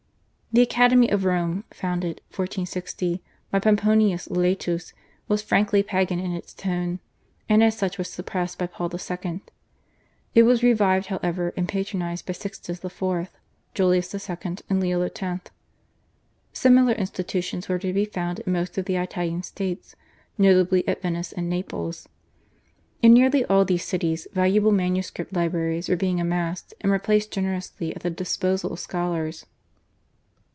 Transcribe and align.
The 0.53 0.61
academy 0.61 1.09
of 1.09 1.23
Rome, 1.23 1.63
founded 1.71 2.17
(1460) 2.35 3.23
by 3.51 3.59
Pomponius 3.59 4.27
Laetus, 4.29 4.91
was 5.29 5.41
frankly 5.41 5.81
Pagan 5.81 6.19
in 6.19 6.33
its 6.33 6.53
tone 6.53 6.99
and 7.47 7.63
as 7.63 7.77
such 7.77 7.97
was 7.97 8.09
suppressed 8.09 8.57
by 8.59 8.67
Paul 8.67 8.91
II. 8.93 9.39
It 10.35 10.43
was 10.43 10.61
revived, 10.61 11.05
however, 11.05 11.53
and 11.55 11.69
patronised 11.69 12.25
by 12.25 12.33
Sixtus 12.33 12.83
IV., 12.83 13.29
Julius 13.73 14.13
II., 14.29 14.37
and 14.69 14.81
Leo 14.81 15.01
X. 15.03 15.23
Similar 16.51 16.95
institutions 16.95 17.69
were 17.69 17.79
to 17.79 17.93
be 17.93 18.03
found 18.03 18.39
in 18.39 18.51
most 18.51 18.77
of 18.77 18.83
the 18.83 18.97
Italian 18.97 19.43
States, 19.43 19.95
notably 20.37 20.85
at 20.85 21.01
Venice 21.01 21.31
and 21.31 21.49
Naples. 21.49 22.09
In 23.01 23.13
nearly 23.13 23.45
all 23.45 23.63
these 23.63 23.85
cities 23.85 24.27
valuable 24.33 24.73
manuscript 24.73 25.31
libraries 25.31 25.87
were 25.87 25.95
being 25.95 26.19
amassed, 26.19 26.73
and 26.81 26.91
were 26.91 26.99
placed 26.99 27.31
generously 27.31 27.95
at 27.95 28.01
the 28.03 28.09
disposal 28.09 28.73
of 28.73 28.81
scholars. 28.81 29.45